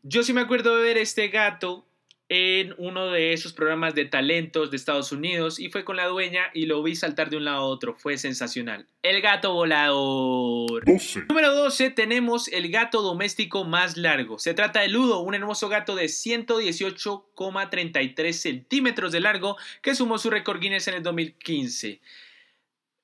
Yo 0.03 0.23
sí 0.23 0.33
me 0.33 0.41
acuerdo 0.41 0.77
de 0.77 0.83
ver 0.83 0.99
este 0.99 1.29
gato 1.29 1.87
en 2.35 2.75
uno 2.79 3.11
de 3.11 3.35
esos 3.35 3.53
programas 3.53 3.95
de 3.95 4.07
talentos 4.07 4.71
de 4.71 4.79
Estados 4.79 5.13
Unidos 5.13 5.61
y 5.61 5.69
fue 5.69 5.85
con 5.85 5.97
la 5.97 6.07
dueña 6.07 6.45
y 6.55 6.65
lo 6.65 6.83
vi 6.83 6.97
saltar 6.97 7.29
de 7.29 7.37
un 7.37 7.45
lado 7.45 7.59
a 7.59 7.67
otro. 7.67 7.95
Fue 7.95 8.17
sensacional. 8.17 8.87
El 9.03 9.21
gato 9.21 9.53
volador. 9.53 10.83
12, 10.87 11.27
Número 11.29 11.55
12 11.55 11.91
tenemos 11.91 12.49
el 12.49 12.71
gato 12.71 13.03
doméstico 13.03 13.65
más 13.65 13.99
largo. 13.99 14.39
Se 14.39 14.55
trata 14.55 14.81
de 14.81 14.89
Ludo, 14.89 15.21
un 15.21 15.35
hermoso 15.35 15.69
gato 15.69 15.95
de 15.95 16.07
118,33 16.07 18.33
centímetros 18.33 19.13
de 19.13 19.21
largo 19.21 19.59
que 19.83 19.95
sumó 19.95 20.17
su 20.17 20.31
récord 20.31 20.59
Guinness 20.59 20.89
en 20.89 20.95
el 20.95 21.03
2015. 21.03 22.01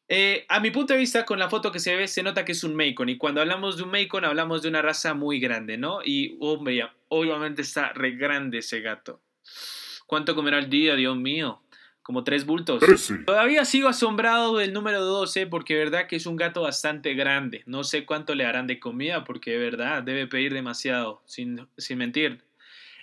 Eh, 0.09 0.47
a 0.49 0.59
mi 0.61 0.71
punto 0.71 0.95
de 0.95 0.99
vista, 0.99 1.27
con 1.27 1.39
la 1.39 1.51
foto 1.51 1.71
que 1.71 1.81
se 1.81 1.95
ve, 1.95 2.09
se 2.09 2.23
nota 2.23 2.45
que 2.45 2.53
es 2.53 2.65
un 2.65 2.75
Macon. 2.75 3.11
Y 3.11 3.19
cuando 3.19 3.43
hablamos 3.43 3.77
de 3.77 3.83
un 3.83 3.91
Macon, 3.91 4.25
hablamos 4.25 4.63
de 4.63 4.69
una 4.69 4.81
raza 4.81 5.13
muy 5.13 5.39
grande, 5.39 5.77
¿no? 5.77 6.01
Y, 6.03 6.39
hombre, 6.41 6.89
obviamente 7.09 7.61
está 7.61 7.93
re 7.93 8.13
grande 8.13 8.59
ese 8.59 8.81
gato. 8.81 9.21
¿Cuánto 10.07 10.35
comerá 10.35 10.57
al 10.57 10.71
día, 10.71 10.95
Dios 10.95 11.17
mío? 11.17 11.63
Como 12.01 12.25
tres 12.25 12.47
bultos. 12.47 12.81
13, 12.81 13.19
Todavía 13.27 13.67
sigo 13.67 13.89
asombrado 13.89 14.57
del 14.57 14.73
número 14.73 15.05
12 15.05 15.47
porque 15.47 15.75
de 15.75 15.81
verdad 15.81 16.07
que 16.07 16.17
es 16.17 16.25
un 16.25 16.37
gato 16.37 16.63
bastante 16.63 17.13
grande. 17.13 17.63
No 17.67 17.85
sé 17.85 18.07
cuánto 18.07 18.35
le 18.35 18.47
harán 18.47 18.67
de 18.67 18.81
comida 18.81 19.25
porque 19.25 19.51
de 19.51 19.59
verdad 19.59 20.03
debe 20.03 20.27
pedir 20.27 20.55
demasiado, 20.55 21.23
sin, 21.27 21.69
sin 21.77 21.99
mentir. 21.99 22.48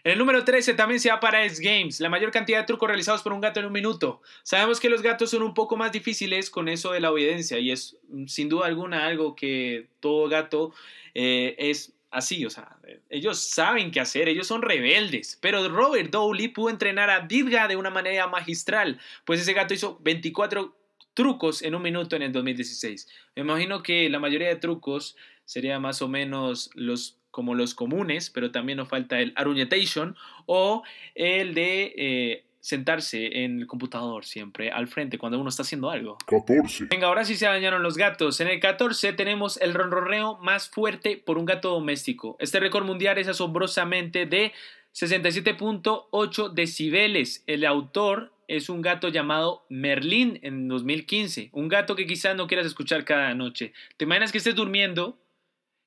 En 0.06 0.12
el 0.12 0.20
número 0.20 0.46
13 0.46 0.76
también 0.76 1.00
se 1.00 1.10
va 1.10 1.20
para 1.20 1.44
X 1.46 1.60
Games, 1.60 2.00
la 2.00 2.10
mayor 2.10 2.30
cantidad 2.30 2.60
de 2.60 2.66
trucos 2.68 2.88
realizados 2.88 3.24
por 3.24 3.34
un 3.34 3.42
gato 3.42 3.60
en 3.60 3.66
un 3.66 3.74
minuto. 3.74 4.22
Sabemos 4.44 4.80
que 4.80 4.88
los 4.88 5.02
gatos 5.02 5.32
son 5.32 5.42
un 5.42 5.56
poco 5.56 5.78
más 5.78 5.92
difíciles 5.92 6.52
con 6.52 6.70
eso 6.70 6.92
de 6.92 7.00
la 7.00 7.12
obediencia 7.12 7.58
y 7.58 7.72
es 7.72 7.98
mm, 8.10 8.28
sin 8.28 8.48
duda 8.48 8.68
alguna 8.68 9.08
algo 9.08 9.36
que 9.36 9.88
todo 10.02 10.30
gato 10.30 10.76
eh, 11.16 11.56
es 11.58 11.96
así, 12.12 12.46
o 12.46 12.52
sea, 12.52 12.78
ellos 13.10 13.40
saben 13.40 13.90
qué 13.90 14.00
hacer, 14.00 14.30
ellos 14.30 14.46
son 14.46 14.62
rebeldes. 14.62 15.40
Pero 15.42 15.68
Robert 15.70 16.12
Dowley 16.12 16.50
pudo 16.50 16.70
entrenar 16.70 17.10
a 17.10 17.22
Didga 17.22 17.68
de 17.68 17.76
una 17.76 17.90
manera 17.90 18.28
magistral, 18.28 19.00
pues 19.26 19.42
ese 19.42 19.54
gato 19.54 19.74
hizo 19.74 19.98
24 20.04 20.78
trucos 21.16 21.64
en 21.64 21.74
un 21.74 21.82
minuto 21.82 22.16
en 22.16 22.22
el 22.22 22.32
2016. 22.32 23.08
Me 23.36 23.42
imagino 23.42 23.82
que 23.82 24.08
la 24.12 24.20
mayoría 24.20 24.50
de 24.50 24.58
trucos 24.58 25.16
sería 25.46 25.80
más 25.80 26.04
o 26.04 26.08
menos 26.08 26.70
los 26.76 27.18
como 27.36 27.54
los 27.54 27.76
comunes, 27.76 28.30
pero 28.30 28.50
también 28.50 28.78
nos 28.78 28.88
falta 28.88 29.20
el 29.20 29.34
aruñetation 29.36 30.16
o 30.46 30.84
el 31.16 31.54
de 31.54 31.94
eh, 31.98 32.44
sentarse 32.62 33.44
en 33.44 33.60
el 33.60 33.68
computador 33.68 34.24
siempre 34.24 34.72
al 34.72 34.88
frente 34.88 35.18
cuando 35.18 35.38
uno 35.38 35.50
está 35.50 35.64
haciendo 35.64 35.90
algo. 35.90 36.18
14, 36.28 36.86
Venga, 36.86 37.08
ahora 37.08 37.26
sí 37.26 37.36
se 37.36 37.46
dañaron 37.46 37.84
los 37.84 37.98
gatos. 37.98 38.40
En 38.40 38.48
el 38.48 38.62
14 38.62 39.12
tenemos 39.12 39.58
el 39.58 39.74
ronroneo 39.74 40.38
más 40.38 40.70
fuerte 40.70 41.18
por 41.18 41.38
un 41.38 41.44
gato 41.44 41.72
doméstico. 41.72 42.38
Este 42.40 42.62
récord 42.62 42.86
mundial 42.86 43.18
es 43.18 43.28
asombrosamente 43.28 44.26
de 44.26 44.54
67.8 44.94 46.54
decibeles. 46.54 47.44
El 47.48 47.66
autor 47.66 48.32
es 48.48 48.70
un 48.70 48.82
gato 48.82 49.10
llamado 49.10 49.66
Merlín 49.68 50.40
en 50.42 50.70
2015. 50.70 51.50
Un 51.52 51.68
gato 51.68 51.98
que 51.98 52.08
quizás 52.08 52.38
no 52.38 52.48
quieras 52.48 52.66
escuchar 52.66 53.04
cada 53.04 53.34
noche. 53.34 53.74
¿Te 53.98 54.06
imaginas 54.06 54.32
que 54.32 54.38
estés 54.38 54.56
durmiendo 54.56 55.18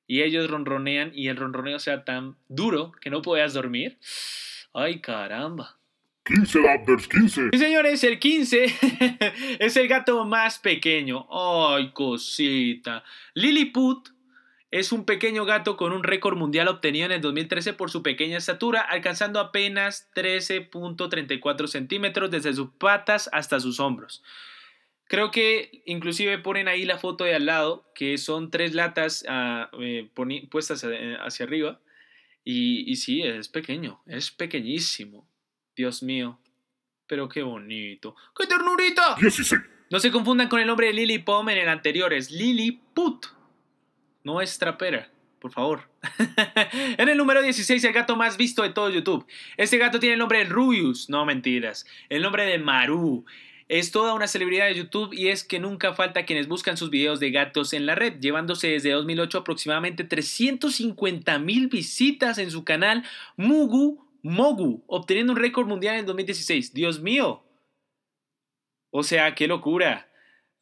y 0.09 0.23
ellos 0.23 0.49
ronronean 0.49 1.11
y 1.13 1.27
el 1.27 1.37
ronroneo 1.37 1.77
sea 1.77 2.03
tan 2.03 2.35
duro 2.47 2.91
que 2.99 3.11
no 3.11 3.21
puedas 3.21 3.53
dormir? 3.53 3.99
Ay, 4.73 5.01
caramba. 5.01 5.77
15 6.25 6.59
Raptors, 6.61 7.07
15, 7.07 7.49
Sí, 7.53 7.57
señores, 7.59 8.03
el 8.03 8.17
15 8.17 8.65
es 9.59 9.77
el 9.77 9.87
gato 9.87 10.25
más 10.25 10.57
pequeño. 10.57 11.27
Ay, 11.31 11.91
cosita. 11.91 13.03
Lilliput 13.35 14.09
es 14.71 14.91
un 14.91 15.05
pequeño 15.05 15.45
gato 15.45 15.77
con 15.77 15.93
un 15.93 16.01
récord 16.01 16.37
mundial 16.37 16.69
obtenido 16.69 17.05
en 17.05 17.11
el 17.11 17.21
2013 17.21 17.73
por 17.73 17.91
su 17.91 18.01
pequeña 18.01 18.37
estatura, 18.37 18.81
alcanzando 18.81 19.39
apenas 19.39 20.09
13.34 20.15 21.67
centímetros 21.67 22.31
desde 22.31 22.55
sus 22.55 22.71
patas 22.79 23.29
hasta 23.31 23.59
sus 23.59 23.79
hombros. 23.79 24.23
Creo 25.09 25.31
que 25.31 25.81
inclusive 25.85 26.37
ponen 26.37 26.67
ahí 26.67 26.85
la 26.85 26.99
foto 26.99 27.23
de 27.23 27.33
al 27.33 27.47
lado, 27.47 27.83
que 27.95 28.19
son 28.19 28.51
tres 28.51 28.75
latas 28.75 29.25
ah, 29.27 29.71
eh, 29.81 30.07
puestas 30.51 30.85
hacia 30.85 31.45
arriba. 31.45 31.81
Y, 32.43 32.89
y 32.89 32.95
sí, 32.95 33.23
es 33.23 33.49
pequeño, 33.49 34.01
es 34.05 34.29
pequeñísimo. 34.29 35.27
Dios 35.75 36.03
mío, 36.03 36.39
pero 37.07 37.27
qué 37.27 37.41
bonito. 37.41 38.15
¡Qué 38.37 38.45
ternurita! 38.45 39.15
16, 39.19 39.59
No 39.89 39.99
se 39.99 40.11
confundan 40.11 40.47
con 40.47 40.59
el 40.59 40.67
nombre 40.67 40.87
de 40.87 40.93
Lily 40.93 41.17
Pom 41.17 41.49
en 41.49 41.57
el 41.57 41.69
anterior, 41.69 42.13
es 42.13 42.29
Lily 42.29 42.79
Put. 42.93 43.25
No 44.23 44.41
es 44.41 44.59
trapera, 44.59 45.11
por 45.39 45.51
favor. 45.51 45.89
en 46.99 47.09
el 47.09 47.17
número 47.17 47.41
16, 47.41 47.83
el 47.83 47.93
gato 47.93 48.15
más 48.15 48.37
visto 48.37 48.61
de 48.61 48.69
todo 48.69 48.91
YouTube. 48.91 49.25
Este 49.57 49.79
gato 49.79 49.99
tiene 49.99 50.13
el 50.13 50.19
nombre 50.19 50.37
de 50.37 50.45
Rubius, 50.45 51.09
no 51.09 51.25
mentiras. 51.25 51.87
El 52.09 52.21
nombre 52.21 52.45
de 52.45 52.59
Maru. 52.59 53.25
Es 53.69 53.91
toda 53.91 54.15
una 54.15 54.27
celebridad 54.27 54.65
de 54.65 54.73
YouTube 54.73 55.13
y 55.13 55.27
es 55.27 55.43
que 55.43 55.59
nunca 55.59 55.93
falta 55.93 56.25
quienes 56.25 56.47
buscan 56.47 56.75
sus 56.75 56.89
videos 56.89 57.19
de 57.19 57.29
gatos 57.29 57.71
en 57.73 57.85
la 57.85 57.93
red, 57.93 58.19
llevándose 58.19 58.67
desde 58.67 58.89
2008 58.91 59.37
aproximadamente 59.37 60.03
350 60.03 61.37
mil 61.37 61.67
visitas 61.67 62.39
en 62.39 62.49
su 62.49 62.63
canal 62.63 63.03
Mugu 63.37 64.09
Mogu, 64.23 64.83
obteniendo 64.87 65.33
un 65.33 65.39
récord 65.39 65.67
mundial 65.67 65.97
en 65.97 66.05
2016. 66.07 66.73
Dios 66.73 66.99
mío. 66.99 67.43
O 68.89 69.03
sea, 69.03 69.35
qué 69.35 69.47
locura. 69.47 70.08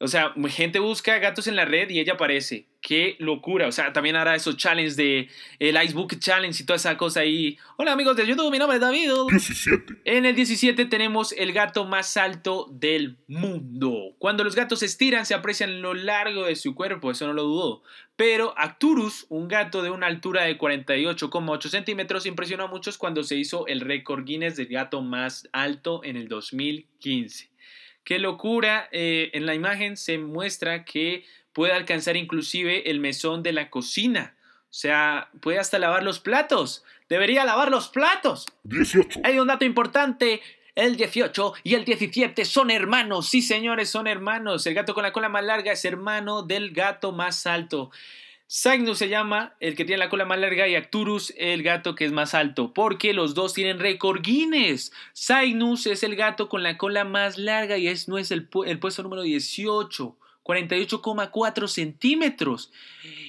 O 0.00 0.06
sea, 0.06 0.32
gente 0.48 0.78
busca 0.78 1.18
gatos 1.18 1.48
en 1.48 1.56
la 1.56 1.64
red 1.64 1.90
y 1.90 1.98
ella 1.98 2.12
aparece. 2.12 2.68
Qué 2.80 3.16
locura. 3.18 3.66
O 3.66 3.72
sea, 3.72 3.92
también 3.92 4.14
hará 4.14 4.36
esos 4.36 4.56
challenges 4.56 4.94
de 4.94 5.28
el 5.58 5.82
Icebook 5.82 6.16
Challenge 6.20 6.62
y 6.62 6.64
toda 6.64 6.76
esa 6.76 6.96
cosa 6.96 7.20
ahí. 7.20 7.58
Hola 7.76 7.92
amigos 7.92 8.16
de 8.16 8.24
YouTube, 8.24 8.52
mi 8.52 8.58
nombre 8.58 8.76
es 8.76 8.80
David. 8.80 9.10
17. 9.28 9.94
En 10.04 10.24
el 10.24 10.36
17 10.36 10.84
tenemos 10.84 11.32
el 11.32 11.52
gato 11.52 11.84
más 11.84 12.16
alto 12.16 12.68
del 12.70 13.16
mundo. 13.26 14.14
Cuando 14.18 14.44
los 14.44 14.54
gatos 14.54 14.78
se 14.78 14.86
estiran 14.86 15.26
se 15.26 15.34
aprecian 15.34 15.82
lo 15.82 15.94
largo 15.94 16.44
de 16.44 16.54
su 16.54 16.76
cuerpo, 16.76 17.10
eso 17.10 17.26
no 17.26 17.32
lo 17.32 17.42
dudo. 17.42 17.82
Pero 18.14 18.54
Acturus, 18.56 19.26
un 19.28 19.48
gato 19.48 19.82
de 19.82 19.90
una 19.90 20.06
altura 20.06 20.44
de 20.44 20.56
48,8 20.56 21.68
centímetros, 21.68 22.24
impresionó 22.24 22.64
a 22.64 22.68
muchos 22.68 22.98
cuando 22.98 23.24
se 23.24 23.34
hizo 23.34 23.66
el 23.66 23.80
récord 23.80 24.24
Guinness 24.24 24.56
del 24.56 24.68
gato 24.68 25.02
más 25.02 25.48
alto 25.52 26.04
en 26.04 26.16
el 26.16 26.28
2015. 26.28 27.48
Qué 28.08 28.18
locura, 28.18 28.88
eh, 28.90 29.28
en 29.34 29.44
la 29.44 29.54
imagen 29.54 29.98
se 29.98 30.16
muestra 30.16 30.86
que 30.86 31.26
puede 31.52 31.74
alcanzar 31.74 32.16
inclusive 32.16 32.90
el 32.90 33.00
mesón 33.00 33.42
de 33.42 33.52
la 33.52 33.68
cocina. 33.68 34.34
O 34.62 34.72
sea, 34.72 35.28
puede 35.42 35.58
hasta 35.58 35.78
lavar 35.78 36.02
los 36.02 36.18
platos. 36.18 36.86
Debería 37.10 37.44
lavar 37.44 37.70
los 37.70 37.90
platos. 37.90 38.46
18. 38.62 39.20
Hay 39.24 39.38
un 39.38 39.48
dato 39.48 39.66
importante. 39.66 40.40
El 40.74 40.96
18 40.96 41.52
y 41.64 41.74
el 41.74 41.84
17 41.84 42.46
son 42.46 42.70
hermanos. 42.70 43.28
Sí, 43.28 43.42
señores, 43.42 43.90
son 43.90 44.06
hermanos. 44.06 44.66
El 44.66 44.72
gato 44.72 44.94
con 44.94 45.02
la 45.02 45.12
cola 45.12 45.28
más 45.28 45.44
larga 45.44 45.72
es 45.72 45.84
hermano 45.84 46.42
del 46.42 46.70
gato 46.70 47.12
más 47.12 47.46
alto. 47.46 47.90
Cygnus 48.50 48.96
se 48.96 49.10
llama 49.10 49.54
el 49.60 49.76
que 49.76 49.84
tiene 49.84 49.98
la 49.98 50.08
cola 50.08 50.24
más 50.24 50.38
larga 50.38 50.66
y 50.66 50.74
Acturus 50.74 51.34
el 51.36 51.62
gato 51.62 51.94
que 51.94 52.06
es 52.06 52.12
más 52.12 52.32
alto, 52.32 52.72
porque 52.72 53.12
los 53.12 53.34
dos 53.34 53.52
tienen 53.52 53.78
récord 53.78 54.22
Guinness. 54.22 54.90
Cygnus 55.14 55.86
es 55.86 56.02
el 56.02 56.16
gato 56.16 56.48
con 56.48 56.62
la 56.62 56.78
cola 56.78 57.04
más 57.04 57.36
larga 57.36 57.76
y 57.76 57.88
es, 57.88 58.08
no 58.08 58.16
es 58.16 58.30
el, 58.30 58.48
el 58.64 58.78
puesto 58.78 59.02
número 59.02 59.20
18, 59.20 60.16
48,4 60.44 61.68
centímetros. 61.68 62.72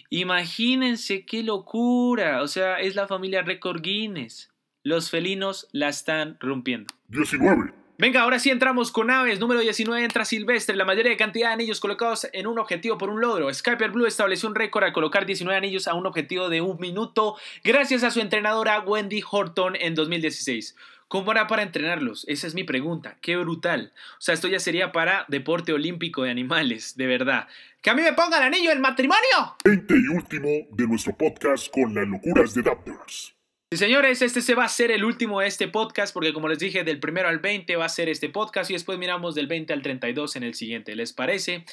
Imagínense 0.09 1.25
qué 1.25 1.43
locura, 1.43 2.41
o 2.41 2.47
sea, 2.47 2.79
es 2.79 2.95
la 2.95 3.05
familia 3.05 3.41
récord 3.41 3.81
Guinness. 3.81 4.49
Los 4.83 5.09
felinos 5.09 5.67
la 5.73 5.89
están 5.89 6.37
rompiendo. 6.39 6.93
19. 7.09 7.73
Venga, 7.99 8.21
ahora 8.21 8.39
sí 8.39 8.49
entramos 8.49 8.93
con 8.93 9.11
aves. 9.11 9.41
Número 9.41 9.59
19 9.59 10.01
entra 10.01 10.23
Silvestre. 10.23 10.73
La 10.77 10.85
mayoría 10.85 11.11
de 11.11 11.17
cantidad 11.17 11.49
de 11.49 11.55
anillos 11.55 11.81
colocados 11.81 12.29
en 12.31 12.47
un 12.47 12.57
objetivo 12.57 12.97
por 12.97 13.09
un 13.09 13.19
logro. 13.19 13.53
Skyper 13.53 13.91
Blue 13.91 14.05
estableció 14.05 14.47
un 14.47 14.55
récord 14.55 14.85
al 14.85 14.93
colocar 14.93 15.25
19 15.25 15.57
anillos 15.57 15.85
a 15.85 15.95
un 15.95 16.05
objetivo 16.05 16.47
de 16.47 16.61
un 16.61 16.79
minuto 16.79 17.35
gracias 17.61 18.05
a 18.05 18.11
su 18.11 18.21
entrenadora 18.21 18.79
Wendy 18.79 19.21
Horton 19.29 19.75
en 19.75 19.95
2016. 19.95 20.77
¿Cómo 21.09 21.31
hará 21.31 21.47
para 21.47 21.61
entrenarlos? 21.61 22.23
Esa 22.29 22.47
es 22.47 22.55
mi 22.55 22.63
pregunta. 22.63 23.17
Qué 23.19 23.35
brutal. 23.35 23.91
O 24.13 24.21
sea, 24.21 24.33
esto 24.33 24.47
ya 24.47 24.61
sería 24.61 24.93
para 24.93 25.25
deporte 25.27 25.73
olímpico 25.73 26.23
de 26.23 26.31
animales, 26.31 26.95
de 26.95 27.05
verdad. 27.05 27.49
¡Que 27.81 27.89
a 27.89 27.95
mí 27.95 28.01
me 28.01 28.13
ponga 28.13 28.37
el 28.37 28.43
anillo 28.43 28.71
en 28.71 28.79
matrimonio! 28.79 29.57
20 29.65 29.93
y 29.93 30.15
último 30.15 30.47
de 30.71 30.87
nuestro 30.87 31.17
podcast 31.17 31.67
con 31.69 31.93
las 31.93 32.07
locuras 32.07 32.53
de 32.53 32.61
Daptors. 32.61 33.35
Sí, 33.71 33.77
señores, 33.77 34.23
este 34.23 34.41
se 34.41 34.55
va 34.55 34.63
a 34.63 34.67
ser 34.67 34.89
el 34.89 35.03
último 35.03 35.41
de 35.41 35.47
este 35.47 35.67
podcast 35.67 36.11
porque 36.11 36.33
como 36.33 36.47
les 36.47 36.57
dije, 36.57 36.83
del 36.83 36.99
primero 36.99 37.29
al 37.29 37.37
20 37.37 37.75
va 37.75 37.85
a 37.85 37.89
ser 37.89 38.09
este 38.09 38.27
podcast 38.27 38.71
y 38.71 38.73
después 38.73 38.97
miramos 38.97 39.35
del 39.35 39.45
20 39.45 39.73
al 39.73 39.83
32 39.83 40.37
en 40.37 40.41
el 40.41 40.55
siguiente, 40.55 40.95
¿les 40.95 41.13
parece? 41.13 41.65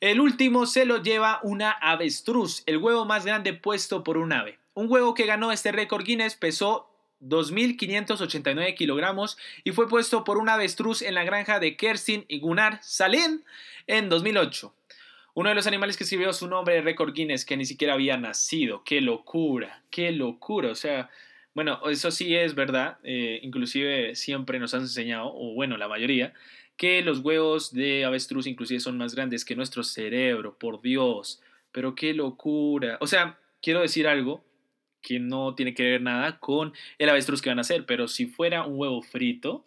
El 0.00 0.22
último 0.22 0.64
se 0.64 0.86
lo 0.86 1.02
lleva 1.02 1.40
una 1.42 1.72
avestruz, 1.72 2.62
el 2.64 2.78
huevo 2.78 3.04
más 3.04 3.26
grande 3.26 3.52
puesto 3.52 4.02
por 4.02 4.16
un 4.16 4.32
ave. 4.32 4.58
Un 4.72 4.90
huevo 4.90 5.12
que 5.12 5.26
ganó 5.26 5.52
este 5.52 5.72
récord 5.72 6.06
Guinness 6.06 6.36
pesó 6.36 6.88
2.589 7.20 8.74
kilogramos 8.74 9.36
y 9.62 9.72
fue 9.72 9.90
puesto 9.90 10.24
por 10.24 10.38
un 10.38 10.48
avestruz 10.48 11.02
en 11.02 11.14
la 11.14 11.24
granja 11.24 11.60
de 11.60 11.76
Kerstin 11.76 12.24
y 12.28 12.40
Gunnar 12.40 12.78
Salin 12.82 13.44
en 13.86 14.08
2008. 14.08 14.74
Uno 15.34 15.50
de 15.50 15.54
los 15.54 15.66
animales 15.66 15.98
que 15.98 16.04
escribió 16.04 16.32
su 16.32 16.48
nombre 16.48 16.80
récord 16.80 17.12
Guinness 17.12 17.44
que 17.44 17.58
ni 17.58 17.66
siquiera 17.66 17.92
había 17.92 18.16
nacido. 18.16 18.84
¡Qué 18.84 19.02
locura! 19.02 19.82
¡Qué 19.90 20.12
locura! 20.12 20.70
O 20.70 20.74
sea, 20.74 21.10
bueno, 21.54 21.80
eso 21.88 22.10
sí 22.10 22.34
es 22.34 22.54
verdad. 22.54 22.98
eh, 23.04 23.40
inclusive 23.42 24.14
siempre 24.14 24.58
nos 24.58 24.74
han 24.74 24.82
enseñado, 24.82 25.32
o 25.34 25.54
bueno, 25.54 25.76
la 25.76 25.88
mayoría, 25.88 26.32
que 26.76 27.02
los 27.02 27.18
huevos 27.20 27.72
de 27.72 28.04
avestruz 28.04 28.46
inclusive 28.46 28.80
son 28.80 28.98
más 28.98 29.14
grandes 29.14 29.44
que 29.44 29.56
nuestro 29.56 29.82
cerebro, 29.82 30.56
por 30.58 30.80
Dios. 30.80 31.42
Pero 31.70 31.94
qué 31.94 32.14
locura. 32.14 32.98
O 33.00 33.06
sea, 33.06 33.38
quiero 33.60 33.80
decir 33.80 34.06
algo 34.06 34.44
que 35.00 35.18
no 35.18 35.54
tiene 35.54 35.74
que 35.74 35.82
ver 35.82 36.02
nada 36.02 36.38
con 36.38 36.72
el 36.98 37.08
avestruz 37.08 37.42
que 37.42 37.50
van 37.50 37.58
a 37.58 37.62
hacer, 37.62 37.86
pero 37.86 38.08
si 38.08 38.26
fuera 38.26 38.64
un 38.64 38.78
huevo 38.78 39.02
frito, 39.02 39.64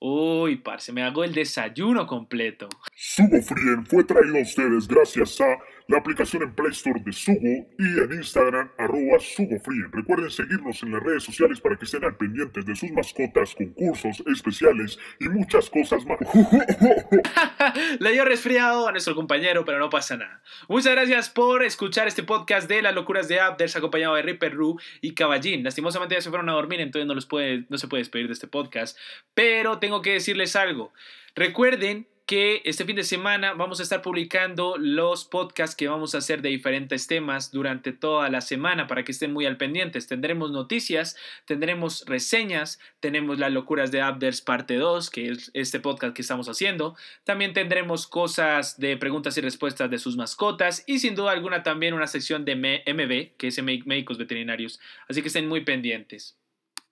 uy, 0.00 0.56
parce, 0.56 0.92
me 0.92 1.02
hago 1.02 1.24
el 1.24 1.32
desayuno 1.32 2.06
completo. 2.06 2.68
Sugo 2.94 3.40
Frien 3.40 3.86
fue 3.86 4.04
traído 4.04 4.36
a 4.36 4.42
ustedes 4.42 4.88
gracias 4.88 5.40
a 5.40 5.58
la 5.88 5.98
aplicación 5.98 6.42
en 6.42 6.54
Play 6.54 6.70
Store 6.72 7.00
de 7.04 7.12
Sugo 7.12 7.68
y 7.78 8.00
en 8.00 8.12
Instagram 8.12 8.70
arroba 8.78 9.18
SugoFrien. 9.18 9.92
Recuerden 9.92 10.30
seguirnos 10.30 10.82
en 10.82 10.92
las 10.92 11.02
redes 11.02 11.24
sociales 11.24 11.60
para 11.60 11.76
que 11.76 11.84
estén 11.84 12.04
al 12.04 12.16
pendientes 12.16 12.64
de 12.64 12.74
sus 12.74 12.90
mascotas, 12.90 13.54
concursos 13.54 14.22
especiales 14.26 14.98
y 15.20 15.28
muchas 15.28 15.68
cosas 15.68 16.04
más. 16.06 16.18
Le 18.00 18.12
dio 18.12 18.24
resfriado 18.24 18.88
a 18.88 18.92
nuestro 18.92 19.14
compañero, 19.14 19.64
pero 19.64 19.78
no 19.78 19.90
pasa 19.90 20.16
nada. 20.16 20.42
Muchas 20.68 20.92
gracias 20.92 21.28
por 21.28 21.62
escuchar 21.62 22.08
este 22.08 22.22
podcast 22.22 22.68
de 22.68 22.80
las 22.80 22.94
locuras 22.94 23.28
de 23.28 23.40
Abders, 23.40 23.76
acompañado 23.76 24.14
de 24.14 24.22
Ripper 24.22 24.54
y 25.00 25.14
Caballín. 25.14 25.64
Lastimosamente 25.64 26.14
ya 26.14 26.20
se 26.20 26.30
fueron 26.30 26.48
a 26.48 26.52
dormir, 26.52 26.80
entonces 26.80 27.06
no, 27.06 27.14
los 27.14 27.26
puede, 27.26 27.66
no 27.68 27.78
se 27.78 27.88
puede 27.88 28.02
despedir 28.02 28.26
de 28.26 28.32
este 28.32 28.46
podcast. 28.46 28.96
Pero 29.34 29.78
tengo 29.78 30.00
que 30.00 30.12
decirles 30.12 30.56
algo. 30.56 30.92
Recuerden 31.34 32.06
que 32.26 32.62
este 32.64 32.84
fin 32.86 32.96
de 32.96 33.04
semana 33.04 33.52
vamos 33.52 33.80
a 33.80 33.82
estar 33.82 34.00
publicando 34.00 34.76
los 34.78 35.26
podcasts 35.26 35.76
que 35.76 35.88
vamos 35.88 36.14
a 36.14 36.18
hacer 36.18 36.40
de 36.40 36.48
diferentes 36.48 37.06
temas 37.06 37.50
durante 37.50 37.92
toda 37.92 38.30
la 38.30 38.40
semana 38.40 38.86
para 38.86 39.04
que 39.04 39.12
estén 39.12 39.32
muy 39.32 39.44
al 39.44 39.58
pendientes. 39.58 40.06
Tendremos 40.06 40.50
noticias, 40.50 41.16
tendremos 41.44 42.04
reseñas, 42.06 42.80
tenemos 43.00 43.38
las 43.38 43.52
locuras 43.52 43.90
de 43.90 44.00
Abders 44.00 44.40
parte 44.40 44.76
2, 44.76 45.10
que 45.10 45.30
es 45.30 45.50
este 45.52 45.80
podcast 45.80 46.14
que 46.14 46.22
estamos 46.22 46.48
haciendo. 46.48 46.96
También 47.24 47.52
tendremos 47.52 48.06
cosas 48.06 48.78
de 48.78 48.96
preguntas 48.96 49.36
y 49.36 49.42
respuestas 49.42 49.90
de 49.90 49.98
sus 49.98 50.16
mascotas 50.16 50.82
y 50.86 51.00
sin 51.00 51.14
duda 51.14 51.32
alguna 51.32 51.62
también 51.62 51.92
una 51.92 52.06
sección 52.06 52.46
de 52.46 52.56
MB, 52.56 53.36
que 53.36 53.48
es 53.48 53.62
médicos 53.62 54.16
veterinarios. 54.16 54.80
Así 55.08 55.20
que 55.20 55.28
estén 55.28 55.46
muy 55.46 55.60
pendientes. 55.62 56.38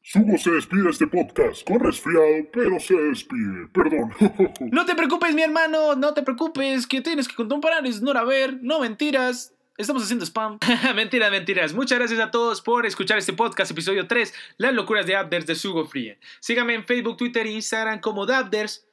Sugo 0.04 0.36
se 0.36 0.50
despide 0.50 0.82
de 0.82 0.90
este 0.90 1.06
podcast 1.06 1.64
con 1.64 1.78
resfriado, 1.78 2.48
pero 2.52 2.80
se 2.80 2.94
despide. 2.94 3.68
Perdón. 3.72 4.12
No 4.72 4.84
te 4.84 4.96
preocupes, 4.96 5.34
mi 5.34 5.42
hermano, 5.42 5.94
no 5.94 6.12
te 6.12 6.22
preocupes, 6.22 6.86
que 6.86 7.00
tienes 7.00 7.28
que 7.28 7.36
comparar 7.36 7.86
es 7.86 8.02
no 8.02 8.10
a 8.10 8.24
ver, 8.24 8.58
no 8.62 8.80
mentiras. 8.80 9.54
Estamos 9.76 10.02
haciendo 10.02 10.24
spam. 10.24 10.58
mentiras, 10.96 11.30
mentiras. 11.30 11.72
Muchas 11.72 11.98
gracias 11.98 12.20
a 12.20 12.30
todos 12.30 12.60
por 12.60 12.84
escuchar 12.84 13.18
este 13.18 13.32
podcast, 13.32 13.70
episodio 13.70 14.06
3, 14.06 14.34
Las 14.58 14.74
locuras 14.74 15.06
de 15.06 15.14
Abders 15.14 15.46
de 15.46 15.54
Sugo 15.54 15.86
Free. 15.86 16.18
Síganme 16.40 16.74
en 16.74 16.84
Facebook, 16.84 17.16
Twitter 17.16 17.46
e 17.46 17.52
Instagram 17.52 18.00
como 18.00 18.26
Dabders. 18.26 18.86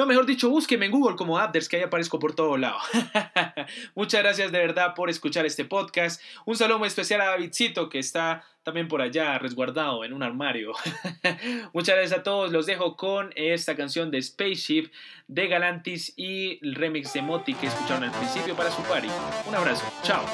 No, 0.00 0.06
mejor 0.06 0.24
dicho, 0.24 0.48
búsqueme 0.48 0.86
en 0.86 0.92
Google 0.92 1.14
como 1.14 1.36
Abders, 1.36 1.68
que 1.68 1.76
ahí 1.76 1.82
aparezco 1.82 2.18
por 2.18 2.34
todo 2.34 2.56
lado. 2.56 2.78
Muchas 3.94 4.22
gracias 4.22 4.50
de 4.50 4.58
verdad 4.58 4.94
por 4.94 5.10
escuchar 5.10 5.44
este 5.44 5.66
podcast. 5.66 6.22
Un 6.46 6.56
saludo 6.56 6.78
muy 6.78 6.88
especial 6.88 7.20
a 7.20 7.26
Davidcito, 7.26 7.90
que 7.90 7.98
está 7.98 8.42
también 8.62 8.88
por 8.88 9.02
allá 9.02 9.36
resguardado 9.36 10.02
en 10.02 10.14
un 10.14 10.22
armario. 10.22 10.72
Muchas 11.74 11.96
gracias 11.96 12.18
a 12.18 12.22
todos. 12.22 12.50
Los 12.50 12.64
dejo 12.64 12.96
con 12.96 13.30
esta 13.36 13.76
canción 13.76 14.10
de 14.10 14.22
Spaceship 14.22 14.90
de 15.28 15.48
Galantis 15.48 16.14
y 16.16 16.58
el 16.66 16.76
remix 16.76 17.12
de 17.12 17.20
Moti 17.20 17.52
que 17.52 17.66
escucharon 17.66 18.04
al 18.04 18.12
principio 18.12 18.56
para 18.56 18.70
su 18.70 18.80
party. 18.84 19.08
Un 19.46 19.54
abrazo. 19.54 19.84
Chao. 20.02 20.24